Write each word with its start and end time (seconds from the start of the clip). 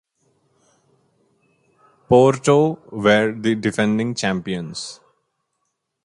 Porto 2.09 2.79
were 2.89 3.33
the 3.39 3.53
defending 3.53 4.15
champions. 4.15 4.99